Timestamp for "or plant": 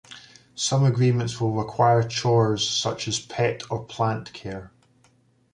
3.69-4.33